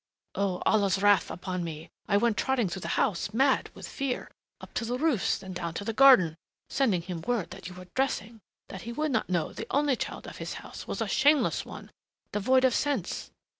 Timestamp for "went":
2.17-2.35